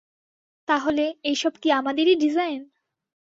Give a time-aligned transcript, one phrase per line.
[0.67, 2.61] তাহলে, এই সব কি আমাদেরই ডিজাইন?